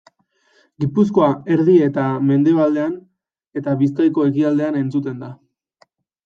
Gipuzkoa 0.83 1.27
erdi 1.55 1.75
eta 1.87 2.05
mendebaldean 2.29 2.95
eta 3.63 3.77
Bizkaiko 3.83 4.27
ekialdean 4.31 4.81
entzuten 4.81 5.23
da. 5.27 5.31